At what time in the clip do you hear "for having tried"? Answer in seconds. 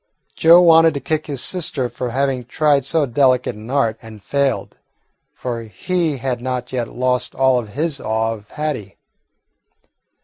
1.87-2.85